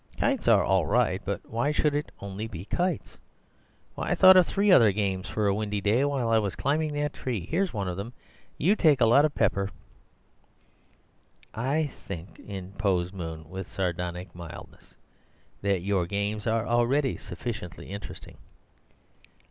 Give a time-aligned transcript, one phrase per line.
[0.17, 3.19] "Kites are all right, but why should it only be kites?
[3.93, 6.91] Why, I thought of three other games for a windy day while I was climbing
[6.93, 7.45] that tree.
[7.45, 8.11] Here's one of them:
[8.57, 9.69] you take a lot of pepper—"
[11.53, 14.95] "I think," interposed Moon, with a sardonic mildness,
[15.61, 18.37] "that your games are already sufficiently interesting.